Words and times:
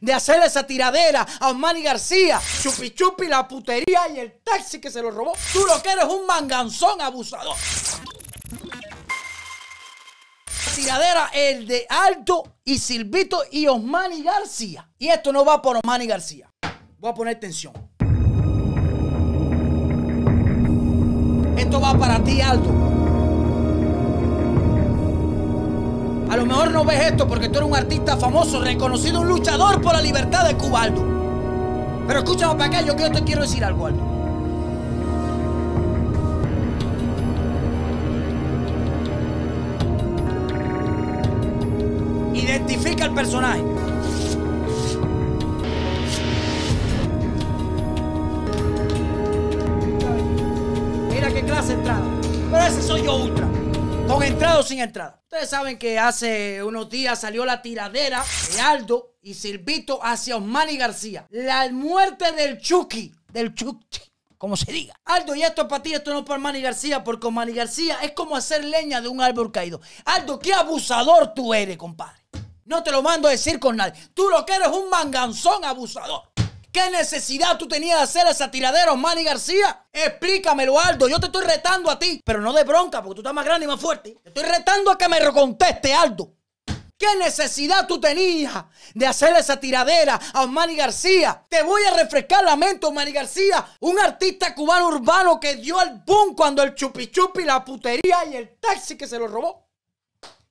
de 0.00 0.12
hacerle 0.12 0.46
esa 0.46 0.66
tiradera 0.66 1.26
a 1.40 1.48
Osmani 1.48 1.82
García, 1.82 2.40
Chupi 2.62 2.90
Chupi, 2.90 3.26
la 3.26 3.46
putería 3.46 4.08
y 4.14 4.20
el 4.20 4.40
taxi 4.42 4.80
que 4.80 4.90
se 4.90 5.02
lo 5.02 5.10
robó. 5.10 5.32
Tú 5.52 5.60
lo 5.66 5.82
que 5.82 5.90
eres 5.90 6.04
un 6.04 6.26
manganzón 6.26 7.00
abusador. 7.00 7.56
Tiradera 10.74 11.30
el 11.32 11.66
de 11.66 11.86
Aldo 11.88 12.58
y 12.64 12.78
Silvito 12.78 13.42
y 13.50 13.66
Osmani 13.66 14.22
García. 14.22 14.88
Y 14.98 15.08
esto 15.08 15.32
no 15.32 15.44
va 15.44 15.60
por 15.60 15.76
Osmani 15.76 16.06
García. 16.06 16.52
Voy 16.98 17.10
a 17.10 17.14
poner 17.14 17.40
tensión. 17.40 17.72
Esto 21.56 21.80
va 21.80 21.98
para 21.98 22.22
ti, 22.22 22.40
Aldo. 22.40 22.87
Lo 26.38 26.46
mejor 26.46 26.70
no 26.70 26.84
ves 26.84 27.00
esto 27.00 27.26
porque 27.26 27.48
tú 27.48 27.58
eres 27.58 27.68
un 27.68 27.76
artista 27.76 28.16
famoso, 28.16 28.60
reconocido, 28.60 29.20
un 29.20 29.28
luchador 29.28 29.80
por 29.80 29.94
la 29.94 30.00
libertad 30.00 30.46
de 30.46 30.54
Cuba, 30.54 30.82
Aldo. 30.82 31.02
Pero 32.06 32.20
escúchame 32.20 32.54
para 32.54 32.66
acá, 32.66 32.82
yo 32.82 32.94
que 32.94 33.02
yo 33.02 33.10
te 33.10 33.24
quiero 33.24 33.42
decir 33.42 33.64
algo, 33.64 33.86
Aldo. 33.86 34.02
Identifica 42.34 43.06
el 43.06 43.14
personaje. 43.14 43.64
Mira 51.10 51.32
qué 51.32 51.42
clase 51.42 51.72
entrada. 51.72 52.04
Pero 52.52 52.64
ese 52.64 52.80
soy 52.80 53.02
yo 53.02 53.16
ultra. 53.16 53.57
Con 54.08 54.22
entrada 54.22 54.58
o 54.58 54.62
sin 54.62 54.80
entrada. 54.80 55.20
Ustedes 55.24 55.50
saben 55.50 55.78
que 55.78 55.98
hace 55.98 56.62
unos 56.62 56.88
días 56.88 57.20
salió 57.20 57.44
la 57.44 57.60
tiradera 57.60 58.24
de 58.54 58.60
Aldo 58.60 59.16
y 59.20 59.34
Silvito 59.34 60.00
hacia 60.02 60.38
Osmani 60.38 60.78
García. 60.78 61.26
La 61.28 61.70
muerte 61.70 62.32
del 62.32 62.58
Chucky. 62.58 63.14
Del 63.30 63.54
Chucky. 63.54 64.00
Como 64.38 64.56
se 64.56 64.72
diga. 64.72 64.98
Aldo, 65.04 65.34
y 65.34 65.42
esto 65.42 65.62
es 65.62 65.68
para 65.68 65.82
ti, 65.82 65.92
esto 65.92 66.10
no 66.12 66.20
es 66.20 66.24
para 66.24 66.40
Manny 66.40 66.62
García, 66.62 67.04
porque 67.04 67.30
Manny 67.30 67.52
García 67.52 67.98
es 68.02 68.12
como 68.12 68.34
hacer 68.34 68.64
leña 68.64 69.02
de 69.02 69.08
un 69.08 69.20
árbol 69.20 69.52
caído. 69.52 69.80
Aldo, 70.06 70.38
qué 70.38 70.54
abusador 70.54 71.34
tú 71.34 71.52
eres, 71.52 71.76
compadre. 71.76 72.18
No 72.64 72.82
te 72.82 72.90
lo 72.90 73.02
mando 73.02 73.28
a 73.28 73.32
decir 73.32 73.58
con 73.58 73.76
nadie. 73.76 74.00
Tú 74.14 74.28
lo 74.30 74.46
que 74.46 74.54
eres 74.54 74.68
un 74.68 74.88
manganzón 74.88 75.64
abusador. 75.64 76.27
¿Qué 76.78 76.90
necesidad 76.90 77.58
tú 77.58 77.66
tenías 77.66 77.98
de 77.98 78.04
hacer 78.04 78.26
esa 78.28 78.52
tiradera, 78.52 78.94
Manny 78.94 79.24
García? 79.24 79.84
Explícamelo, 79.92 80.78
Aldo. 80.78 81.08
Yo 81.08 81.18
te 81.18 81.26
estoy 81.26 81.44
retando 81.44 81.90
a 81.90 81.98
ti, 81.98 82.22
pero 82.24 82.40
no 82.40 82.52
de 82.52 82.62
bronca, 82.62 83.02
porque 83.02 83.16
tú 83.16 83.20
estás 83.22 83.34
más 83.34 83.44
grande 83.44 83.64
y 83.64 83.68
más 83.68 83.80
fuerte. 83.80 84.16
Te 84.22 84.28
estoy 84.28 84.44
retando 84.44 84.92
a 84.92 84.96
que 84.96 85.08
me 85.08 85.18
reconteste, 85.18 85.92
Aldo. 85.92 86.34
¿Qué 86.96 87.16
necesidad 87.16 87.88
tú 87.88 88.00
tenías 88.00 88.64
de 88.94 89.06
hacer 89.08 89.34
esa 89.34 89.58
tiradera 89.58 90.20
a 90.32 90.42
Osmani 90.42 90.76
García? 90.76 91.44
Te 91.48 91.64
voy 91.64 91.82
a 91.82 91.96
refrescar 91.96 92.44
la 92.44 92.54
mente, 92.54 92.86
Osmani 92.86 93.10
García, 93.10 93.66
un 93.80 93.98
artista 93.98 94.54
cubano 94.54 94.86
urbano 94.86 95.40
que 95.40 95.56
dio 95.56 95.80
al 95.80 96.04
boom 96.06 96.36
cuando 96.36 96.62
el 96.62 96.76
chupi 96.76 97.10
chupi, 97.10 97.42
la 97.42 97.64
putería 97.64 98.24
y 98.30 98.36
el 98.36 98.56
taxi 98.60 98.96
que 98.96 99.08
se 99.08 99.18
lo 99.18 99.26
robó. 99.26 99.66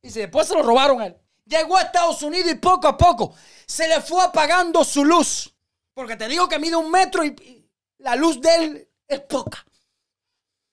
Y 0.00 0.08
después 0.08 0.46
se 0.46 0.54
lo 0.54 0.62
robaron 0.62 1.00
a 1.00 1.06
él. 1.06 1.16
Llegó 1.46 1.76
a 1.76 1.82
Estados 1.82 2.22
Unidos 2.22 2.52
y 2.52 2.54
poco 2.54 2.86
a 2.86 2.96
poco 2.96 3.34
se 3.66 3.88
le 3.88 4.00
fue 4.00 4.22
apagando 4.22 4.84
su 4.84 5.04
luz. 5.04 5.51
Porque 5.94 6.16
te 6.16 6.28
digo 6.28 6.48
que 6.48 6.58
mide 6.58 6.76
un 6.76 6.90
metro 6.90 7.24
y, 7.24 7.68
la 7.98 8.16
luz 8.16 8.40
de 8.40 8.54
él 8.56 8.88
es 9.06 9.20
poca. 9.20 9.64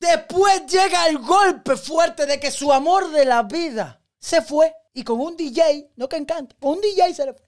Después 0.00 0.66
llega 0.66 1.06
el 1.06 1.18
golpe 1.18 1.76
fuerte 1.76 2.26
de 2.26 2.40
que 2.40 2.50
su 2.50 2.72
amor 2.72 3.10
de 3.12 3.24
la 3.24 3.44
vida 3.44 4.02
se 4.18 4.42
fue. 4.42 4.74
Y 4.94 5.04
con 5.04 5.20
un 5.20 5.36
DJ, 5.36 5.92
no 5.96 6.08
que 6.08 6.16
encanta, 6.16 6.54
con 6.60 6.72
un 6.72 6.80
DJ 6.80 7.14
se 7.14 7.26
le 7.26 7.34
fue. 7.34 7.46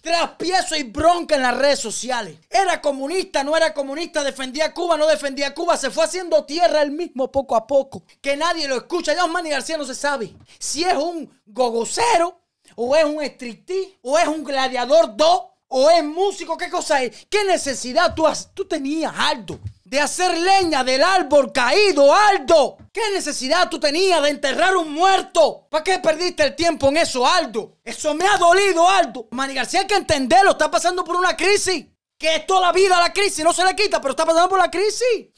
Traspiezo 0.00 0.76
y 0.76 0.84
bronca 0.84 1.34
en 1.34 1.42
las 1.42 1.58
redes 1.58 1.80
sociales. 1.80 2.38
Era 2.48 2.80
comunista, 2.80 3.44
no 3.44 3.54
era 3.54 3.74
comunista, 3.74 4.24
defendía 4.24 4.66
a 4.66 4.74
Cuba, 4.74 4.96
no 4.96 5.06
defendía 5.06 5.48
a 5.48 5.54
Cuba. 5.54 5.76
Se 5.76 5.90
fue 5.90 6.04
haciendo 6.04 6.46
tierra 6.46 6.80
él 6.80 6.92
mismo 6.92 7.30
poco 7.30 7.54
a 7.54 7.66
poco. 7.66 8.04
Que 8.22 8.36
nadie 8.36 8.66
lo 8.66 8.76
escucha. 8.76 9.12
Ya 9.12 9.24
Osmani 9.24 9.50
García 9.50 9.76
no 9.76 9.84
se 9.84 9.94
sabe 9.94 10.34
si 10.58 10.84
es 10.84 10.96
un 10.96 11.30
gogocero, 11.44 12.40
o 12.76 12.96
es 12.96 13.04
un 13.04 13.20
striptease, 13.22 13.98
o 14.02 14.18
es 14.18 14.26
un 14.26 14.44
gladiador 14.44 15.16
2, 15.16 15.42
o 15.72 15.90
es 15.90 16.04
músico. 16.04 16.56
¿Qué 16.56 16.68
cosa 16.70 17.02
es? 17.02 17.26
¿Qué 17.30 17.44
necesidad 17.44 18.14
tú, 18.14 18.26
has- 18.26 18.52
tú 18.54 18.64
tenías, 18.66 19.12
Aldo? 19.16 19.58
De 19.84 20.00
hacer 20.00 20.36
leña 20.38 20.84
del 20.84 21.02
árbol 21.02 21.50
caído, 21.52 22.14
Aldo. 22.14 22.76
¿Qué 22.92 23.00
necesidad 23.12 23.68
tú 23.68 23.80
tenías 23.80 24.22
de 24.22 24.30
enterrar 24.30 24.76
un 24.76 24.92
muerto? 24.92 25.66
¿Para 25.70 25.82
qué 25.82 25.98
perdiste 25.98 26.44
el 26.44 26.54
tiempo 26.54 26.88
en 26.88 26.98
eso, 26.98 27.26
Aldo? 27.26 27.78
Eso 27.84 28.14
me 28.14 28.26
ha 28.26 28.36
dolido, 28.36 28.88
Aldo. 28.88 29.26
Manny 29.32 29.54
García 29.54 29.80
hay 29.80 29.86
que 29.86 29.94
entenderlo, 29.96 30.52
está 30.52 30.70
pasando 30.70 31.02
por 31.02 31.16
una 31.16 31.36
crisis. 31.36 31.86
Que 32.16 32.36
es 32.36 32.46
toda 32.46 32.60
la 32.66 32.72
vida 32.72 33.00
la 33.00 33.12
crisis, 33.12 33.42
no 33.44 33.52
se 33.52 33.64
le 33.64 33.74
quita, 33.74 34.00
pero 34.00 34.10
está 34.12 34.24
pasando 34.26 34.48
por 34.48 34.58
la 34.58 34.70
crisis. 34.70 35.28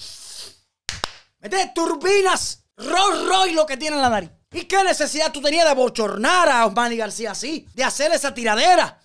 Mete 1.41 1.73
turbinas, 1.75 2.65
Rolls 2.77 3.25
Royce 3.27 3.55
lo 3.55 3.67
que 3.67 3.77
tiene 3.77 3.97
en 3.97 4.03
la 4.03 4.09
nariz. 4.11 4.31
¿Y 4.53 4.65
qué 4.65 4.83
necesidad 4.85 5.33
tú 5.33 5.41
tenías 5.41 5.67
de 5.67 5.75
bochornar 5.75 6.49
a 6.49 6.67
Osmani 6.67 6.97
García 6.97 7.31
así? 7.31 7.67
De 7.75 7.85
hacer 7.85 8.13
esa 8.13 8.35
tiradera 8.35 9.01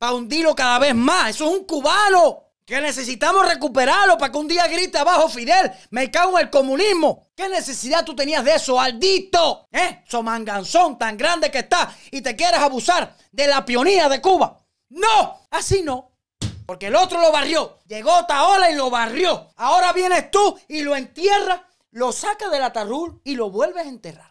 para 0.00 0.14
hundirlo 0.14 0.56
cada 0.56 0.78
vez 0.78 0.94
más. 0.94 1.28
Eso 1.28 1.44
es 1.44 1.58
un 1.58 1.64
cubano. 1.66 2.44
Que 2.64 2.80
necesitamos 2.80 3.46
recuperarlo 3.46 4.16
para 4.16 4.32
que 4.32 4.38
un 4.38 4.48
día 4.48 4.66
grite 4.66 4.96
abajo 4.96 5.28
Fidel. 5.28 5.70
Me 5.90 6.10
cago 6.10 6.38
en 6.38 6.46
el 6.46 6.50
comunismo. 6.50 7.28
¿Qué 7.36 7.48
necesidad 7.48 8.04
tú 8.04 8.16
tenías 8.16 8.42
de 8.42 8.54
eso, 8.54 8.80
Aldito? 8.80 9.68
¿Eh? 9.70 10.02
Somanganzón 10.08 10.96
tan 10.96 11.18
grande 11.18 11.50
que 11.50 11.58
está 11.58 11.94
y 12.10 12.22
te 12.22 12.34
quieres 12.34 12.60
abusar 12.60 13.14
de 13.30 13.46
la 13.46 13.64
pionía 13.64 14.08
de 14.08 14.22
Cuba. 14.22 14.64
No, 14.88 15.40
así 15.50 15.82
no. 15.82 16.12
Porque 16.64 16.86
el 16.86 16.96
otro 16.96 17.20
lo 17.20 17.30
barrió. 17.30 17.80
Llegó 17.86 18.24
Taola 18.24 18.70
y 18.70 18.76
lo 18.76 18.88
barrió. 18.88 19.48
Ahora 19.56 19.92
vienes 19.92 20.30
tú 20.30 20.58
y 20.68 20.80
lo 20.80 20.96
entierras, 20.96 21.60
lo 21.90 22.10
sacas 22.12 22.50
del 22.50 22.62
atarrul 22.62 23.20
y 23.24 23.34
lo 23.34 23.50
vuelves 23.50 23.84
a 23.84 23.88
enterrar. 23.88 24.29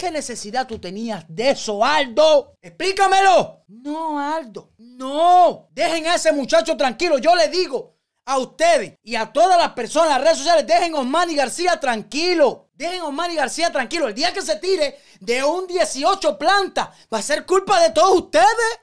¿Qué 0.00 0.10
necesidad 0.10 0.66
tú 0.66 0.78
tenías 0.78 1.26
de 1.28 1.50
eso, 1.50 1.84
Aldo? 1.84 2.54
Explícamelo. 2.62 3.64
No, 3.68 4.18
Aldo. 4.18 4.72
No. 4.78 5.68
Dejen 5.72 6.06
a 6.06 6.14
ese 6.14 6.32
muchacho 6.32 6.74
tranquilo. 6.74 7.18
Yo 7.18 7.34
le 7.34 7.48
digo 7.48 7.98
a 8.24 8.38
ustedes 8.38 8.94
y 9.02 9.14
a 9.16 9.30
todas 9.30 9.58
las 9.58 9.72
personas 9.72 10.06
en 10.06 10.14
las 10.14 10.22
redes 10.22 10.38
sociales, 10.38 10.66
dejen 10.66 10.94
a 10.94 11.00
Osmani 11.00 11.34
García 11.34 11.78
tranquilo. 11.78 12.70
Dejen 12.72 13.02
a 13.02 13.08
Osmani 13.08 13.34
García 13.34 13.70
tranquilo. 13.70 14.08
El 14.08 14.14
día 14.14 14.32
que 14.32 14.40
se 14.40 14.56
tire 14.56 15.00
de 15.20 15.44
un 15.44 15.66
18 15.66 16.38
planta, 16.38 16.90
va 17.12 17.18
a 17.18 17.22
ser 17.22 17.44
culpa 17.44 17.78
de 17.82 17.90
todos 17.90 18.22
ustedes. 18.22 18.80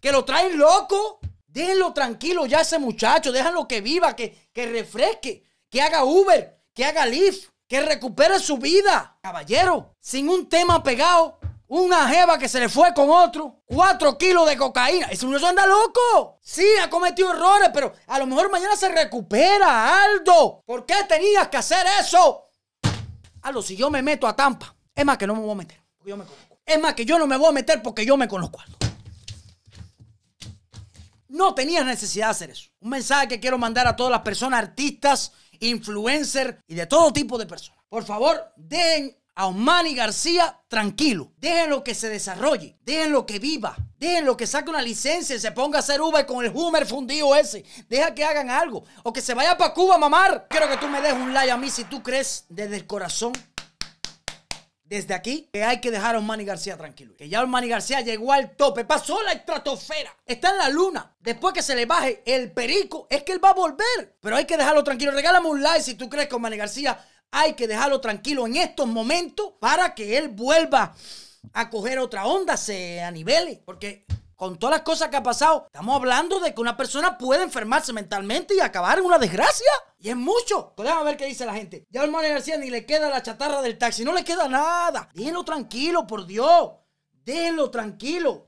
Que 0.00 0.12
lo 0.12 0.24
traen 0.24 0.56
loco. 0.56 1.18
Déjenlo 1.48 1.92
tranquilo 1.92 2.46
ya 2.46 2.60
ese 2.60 2.78
muchacho. 2.78 3.32
Déjenlo 3.32 3.66
que 3.66 3.80
viva, 3.80 4.14
que, 4.14 4.48
que 4.52 4.66
refresque, 4.66 5.42
que 5.68 5.82
haga 5.82 6.04
Uber, 6.04 6.56
que 6.72 6.84
haga 6.84 7.04
Lyft, 7.04 7.48
que 7.72 7.80
recupere 7.80 8.38
su 8.38 8.58
vida. 8.58 9.16
Caballero, 9.22 9.94
sin 9.98 10.28
un 10.28 10.46
tema 10.46 10.82
pegado, 10.82 11.38
una 11.68 12.06
jeva 12.06 12.36
que 12.36 12.46
se 12.46 12.60
le 12.60 12.68
fue 12.68 12.92
con 12.92 13.08
otro, 13.08 13.62
cuatro 13.64 14.18
kilos 14.18 14.46
de 14.46 14.58
cocaína. 14.58 15.06
Ese 15.06 15.24
muchacho 15.24 15.46
anda 15.46 15.66
loco. 15.66 16.38
Sí, 16.42 16.66
ha 16.82 16.90
cometido 16.90 17.32
errores, 17.32 17.70
pero 17.72 17.94
a 18.08 18.18
lo 18.18 18.26
mejor 18.26 18.50
mañana 18.50 18.76
se 18.76 18.90
recupera, 18.90 20.04
Aldo. 20.04 20.62
¿Por 20.66 20.84
qué 20.84 20.96
tenías 21.08 21.48
que 21.48 21.56
hacer 21.56 21.86
eso? 21.98 22.50
Aldo, 23.40 23.62
si 23.62 23.74
yo 23.74 23.88
me 23.88 24.02
meto 24.02 24.28
a 24.28 24.36
Tampa, 24.36 24.76
es 24.94 25.06
más 25.06 25.16
que 25.16 25.26
no 25.26 25.34
me 25.34 25.40
voy 25.40 25.52
a 25.52 25.54
meter, 25.54 25.80
porque 25.96 26.10
yo 26.10 26.16
me 26.18 26.24
conozco. 26.24 26.58
Es 26.66 26.78
más 26.78 26.92
que 26.92 27.06
yo 27.06 27.18
no 27.18 27.26
me 27.26 27.38
voy 27.38 27.48
a 27.48 27.52
meter 27.52 27.82
porque 27.82 28.04
yo 28.04 28.18
me 28.18 28.28
conozco, 28.28 28.60
Aldo. 28.60 28.76
No 31.28 31.54
tenías 31.54 31.86
necesidad 31.86 32.26
de 32.26 32.30
hacer 32.32 32.50
eso. 32.50 32.68
Un 32.80 32.90
mensaje 32.90 33.28
que 33.28 33.40
quiero 33.40 33.56
mandar 33.56 33.86
a 33.86 33.96
todas 33.96 34.10
las 34.10 34.20
personas, 34.20 34.60
artistas, 34.60 35.32
influencers 35.62 36.56
y 36.66 36.74
de 36.74 36.86
todo 36.86 37.12
tipo 37.12 37.38
de 37.38 37.46
personas. 37.46 37.80
Por 37.88 38.04
favor, 38.04 38.52
dejen 38.56 39.16
a 39.34 39.46
Osmani 39.46 39.94
García 39.94 40.58
tranquilo. 40.68 41.32
Déjenlo 41.38 41.82
que 41.82 41.94
se 41.94 42.08
desarrolle. 42.08 42.76
Déjenlo 42.84 43.24
que 43.26 43.38
viva. 43.38 43.76
Déjenlo 43.98 44.36
que 44.36 44.46
saque 44.46 44.70
una 44.70 44.82
licencia 44.82 45.36
y 45.36 45.40
se 45.40 45.52
ponga 45.52 45.78
a 45.78 45.80
hacer 45.80 46.00
Uber 46.00 46.26
con 46.26 46.44
el 46.44 46.52
Hummer 46.54 46.86
fundido 46.86 47.34
ese. 47.34 47.64
Deja 47.88 48.14
que 48.14 48.24
hagan 48.24 48.50
algo. 48.50 48.84
O 49.02 49.12
que 49.12 49.20
se 49.20 49.34
vaya 49.34 49.56
para 49.56 49.72
Cuba 49.72 49.94
a 49.94 49.98
mamar. 49.98 50.46
Quiero 50.48 50.68
que 50.68 50.76
tú 50.76 50.88
me 50.88 51.00
des 51.00 51.14
un 51.14 51.32
like 51.32 51.50
a 51.50 51.56
mí 51.56 51.70
si 51.70 51.84
tú 51.84 52.02
crees 52.02 52.44
desde 52.48 52.76
el 52.76 52.86
corazón 52.86 53.32
desde 54.92 55.14
aquí 55.14 55.48
que 55.50 55.64
hay 55.64 55.80
que 55.80 55.90
dejar 55.90 56.16
a 56.16 56.18
Osmani 56.18 56.44
García 56.44 56.76
tranquilo. 56.76 57.16
Que 57.16 57.26
ya 57.26 57.42
Osmani 57.42 57.66
García 57.66 58.02
llegó 58.02 58.30
al 58.30 58.54
tope, 58.56 58.84
pasó 58.84 59.22
la 59.22 59.32
estratosfera, 59.32 60.14
está 60.26 60.50
en 60.50 60.58
la 60.58 60.68
luna. 60.68 61.16
Después 61.18 61.54
que 61.54 61.62
se 61.62 61.74
le 61.74 61.86
baje 61.86 62.22
el 62.26 62.52
perico, 62.52 63.06
es 63.08 63.22
que 63.22 63.32
él 63.32 63.42
va 63.42 63.50
a 63.50 63.54
volver. 63.54 64.16
Pero 64.20 64.36
hay 64.36 64.44
que 64.44 64.58
dejarlo 64.58 64.84
tranquilo. 64.84 65.12
Regálame 65.12 65.48
un 65.48 65.62
like 65.62 65.82
si 65.82 65.94
tú 65.94 66.10
crees 66.10 66.28
que 66.28 66.34
Osmani 66.34 66.58
García 66.58 67.02
hay 67.30 67.54
que 67.54 67.66
dejarlo 67.66 68.02
tranquilo 68.02 68.46
en 68.46 68.56
estos 68.56 68.86
momentos 68.86 69.54
para 69.58 69.94
que 69.94 70.18
él 70.18 70.28
vuelva 70.28 70.94
a 71.54 71.70
coger 71.70 71.98
otra 71.98 72.26
onda, 72.26 72.58
se 72.58 73.00
anivele. 73.00 73.62
Porque 73.64 74.04
con 74.42 74.58
todas 74.58 74.78
las 74.78 74.82
cosas 74.82 75.08
que 75.08 75.14
ha 75.14 75.22
pasado, 75.22 75.66
estamos 75.66 75.94
hablando 75.94 76.40
de 76.40 76.52
que 76.52 76.60
una 76.60 76.76
persona 76.76 77.16
puede 77.16 77.44
enfermarse 77.44 77.92
mentalmente 77.92 78.56
y 78.56 78.58
acabar 78.58 78.98
en 78.98 79.04
una 79.04 79.16
desgracia. 79.16 79.70
Y 80.00 80.08
es 80.08 80.16
mucho. 80.16 80.72
Pues 80.76 80.88
ver 81.04 81.16
qué 81.16 81.26
dice 81.26 81.46
la 81.46 81.54
gente. 81.54 81.86
Ya 81.90 82.02
Osmani 82.02 82.28
García 82.28 82.56
ni 82.56 82.68
le 82.68 82.84
queda 82.84 83.08
la 83.08 83.22
chatarra 83.22 83.62
del 83.62 83.78
taxi, 83.78 84.04
no 84.04 84.12
le 84.12 84.24
queda 84.24 84.48
nada. 84.48 85.08
Déjenlo 85.14 85.44
tranquilo, 85.44 86.08
por 86.08 86.26
Dios. 86.26 86.72
Déjenlo 87.24 87.70
tranquilo. 87.70 88.42